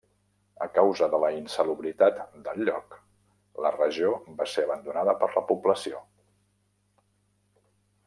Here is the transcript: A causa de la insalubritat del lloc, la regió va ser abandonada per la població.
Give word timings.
A 0.65 0.67
causa 0.77 1.09
de 1.15 1.19
la 1.23 1.29
insalubritat 1.35 2.17
del 2.47 2.65
lloc, 2.71 2.97
la 3.67 3.73
regió 3.77 4.17
va 4.41 4.51
ser 4.57 4.67
abandonada 4.69 5.19
per 5.23 5.33
la 5.37 5.47
població. 5.53 6.05